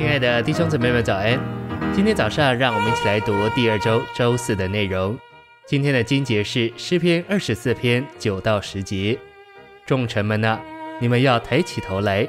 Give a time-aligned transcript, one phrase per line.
[0.00, 1.38] 亲爱的弟兄姊妹们，早安！
[1.94, 5.14] 今天早上，让我们一起来读第二周周四的内容。
[5.66, 9.18] 今天的经节是诗篇二十四篇九到十节。
[9.84, 10.58] 众臣们啊，
[11.00, 12.26] 你们要抬起头来；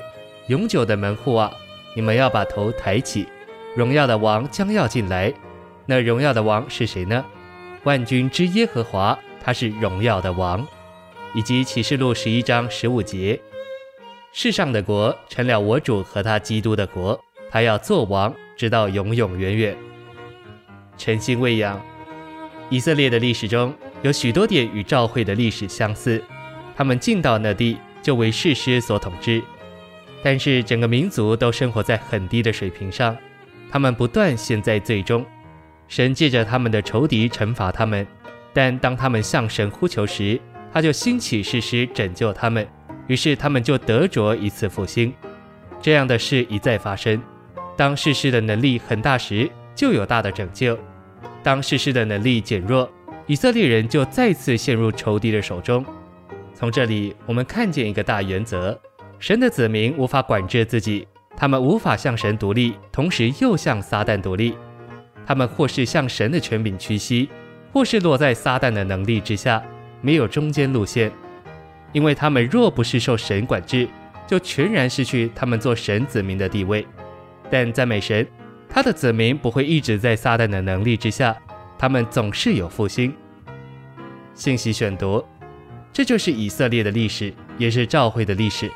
[0.48, 1.50] 永久的门户啊，
[1.96, 3.26] 你们要把头抬起。
[3.78, 5.34] 荣耀的王将要进来。
[5.86, 7.24] 那荣耀的王是谁呢？
[7.86, 10.68] 万军之耶和华，他是荣耀的王。
[11.34, 13.40] 以及启示录十一章十五节。
[14.34, 17.18] 世上的国成了我主和他基督的国，
[17.52, 19.78] 他要做王，直到永永远远。
[20.98, 21.80] 诚心喂养，
[22.70, 26.24] 以色列的历史中有许多点与召会的历史相似。
[26.76, 29.44] 他们进到那地就为世师所统治，
[30.24, 33.16] 但是整个民族都生活在很低的水平上，
[33.70, 35.26] 他们不断陷在罪中。
[35.90, 38.08] 神借着他们的仇敌惩罚他们，
[38.54, 40.40] 但当他们向神呼求时，
[40.72, 42.66] 他就兴起誓师拯救他们。
[43.08, 45.14] 于是他们就得着一次复兴，
[45.82, 47.22] 这样的事一再发生。
[47.78, 50.76] 当世事的能力很大时，就有大的拯救；
[51.42, 52.90] 当世事的能力减弱，
[53.26, 55.84] 以色列人就再次陷入仇敌的手中。
[56.54, 58.78] 从这里我们看见一个大原则：
[59.18, 64.56] 神的子民无法管制自己，他们无法向神独立，同时又向撒旦独立。
[65.26, 67.30] 他们或是向神的权柄屈膝，
[67.72, 69.64] 或是落在撒旦的能力之下，
[70.02, 71.12] 没有中间路线。
[71.94, 73.88] 因为他们若不是受神管制，
[74.28, 76.86] 就全然失去他们做神子民的地位。
[77.52, 78.26] 但赞美神，
[78.70, 81.36] 他的子民不会一直在撒旦的能力之下，
[81.78, 83.14] 他们总是有复兴。
[84.34, 85.24] 信息选读，
[85.92, 88.72] 这就是以色列的历史，也是教会的历史。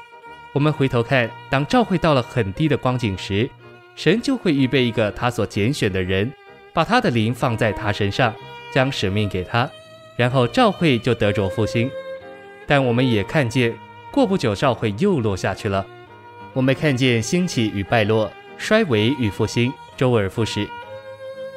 [0.53, 3.49] 我们回头看，当教会到了很低的光景时，
[3.95, 6.29] 神就会预备一个他所拣选的人，
[6.73, 8.35] 把他的灵放在他身上，
[8.73, 9.69] 将使命给他，
[10.17, 11.89] 然后教会就得着复兴。
[12.67, 13.73] 但我们也看见，
[14.11, 15.85] 过不久教会又落下去了。
[16.53, 20.67] 我们看见兴起与败落，衰微与复兴，周而复始。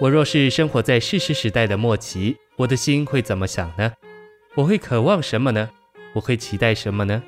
[0.01, 3.93] 我若是生活在世师时代的末期，我的心会怎么想呢？
[4.55, 5.69] 我会渴望什么呢？
[6.13, 7.23] 我会期待什么呢？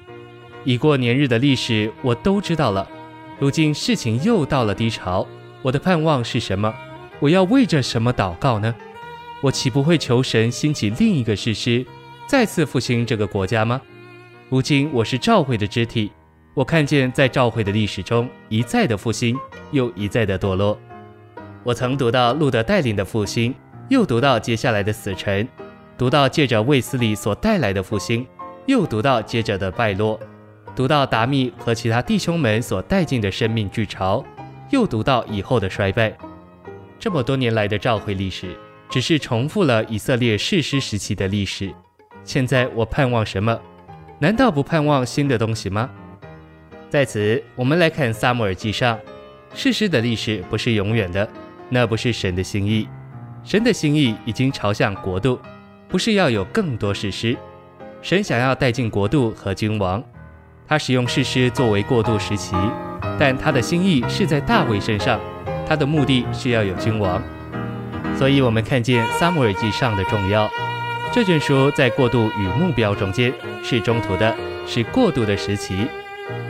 [0.64, 2.88] 已过年日的历史我都知道了。
[3.38, 5.26] 如今事情又到了低潮，
[5.62, 6.74] 我的盼望是什么？
[7.18, 8.74] 我要为着什么祷告呢？
[9.40, 11.86] 我岂不会求神兴起另一个士师？
[12.26, 13.80] 再次复兴这个国家吗？
[14.48, 16.12] 如今我是教会的肢体，
[16.54, 19.36] 我看见在教会的历史中一再的复兴，
[19.70, 20.78] 又一再的堕落。
[21.62, 23.54] 我曾读到路德带领的复兴，
[23.88, 25.46] 又读到接下来的死沉，
[25.98, 28.26] 读到借着卫斯理所带来的复兴，
[28.66, 30.18] 又读到接着的败落，
[30.74, 34.24] 读到达密和其他弟兄们所带进的生命巨潮，
[34.70, 36.16] 又读到以后的衰败。
[36.98, 38.56] 这么多年来的召会历史，
[38.88, 41.72] 只是重复了以色列士师时期的历史。
[42.24, 43.58] 现在我盼望什么？
[44.18, 45.88] 难道不盼望新的东西吗？
[46.88, 48.98] 在此，我们来看撒母耳记上，
[49.54, 51.28] 士师的历史不是永远的，
[51.68, 52.88] 那不是神的心意。
[53.42, 55.38] 神的心意已经朝向国度，
[55.88, 57.36] 不是要有更多士师。
[58.02, 60.02] 神想要带进国度和君王，
[60.66, 62.54] 他使用士师作为过渡时期，
[63.18, 65.20] 但他的心意是在大卫身上，
[65.66, 67.22] 他的目的是要有君王。
[68.16, 70.48] 所以，我们看见撒母耳记上的重要。
[71.12, 73.32] 这卷书在过渡与目标中间
[73.62, 74.34] 是中途的，
[74.66, 75.86] 是过渡的时期。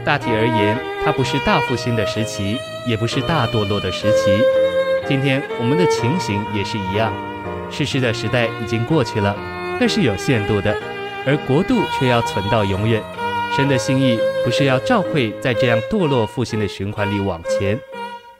[0.05, 2.57] 大体而言，它不是大复兴的时期，
[2.87, 4.43] 也不是大堕落的时期。
[5.07, 7.13] 今天我们的情形也是一样，
[7.71, 9.37] 世事的时代已经过去了，
[9.79, 10.75] 那是有限度的，
[11.27, 13.03] 而国度却要存到永远。
[13.57, 17.79] 神的心意不是要照会在这样堕落复兴的循环里往前，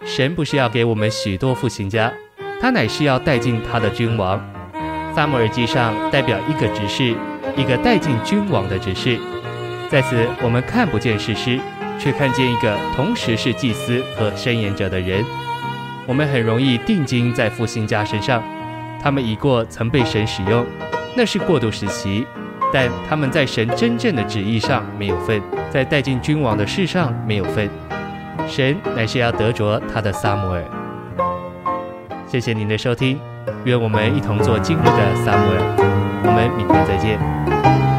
[0.05, 2.13] 神不是要给我们许多复兴家，
[2.61, 4.41] 他乃是要带进他的君王。
[5.15, 7.15] 撒母耳记上代表一个执事，
[7.57, 9.19] 一个带进君王的执事。
[9.91, 11.59] 在此，我们看不见事师，
[11.99, 15.25] 却看见一个同时是祭司和申言者的人。
[16.07, 18.41] 我们很容易定睛在复兴家身上，
[19.03, 20.65] 他们已过曾被神使用，
[21.17, 22.25] 那是过渡时期，
[22.73, 25.43] 但他们在神真正的旨意上没有份，
[25.73, 27.69] 在带进君王的事上没有份。
[28.47, 30.63] 神乃是要得着他的撒母耳。
[32.29, 33.19] 谢谢您的收听。
[33.65, 35.61] 愿我们一同做今日的撒母耳，
[36.25, 37.90] 我们明天再见。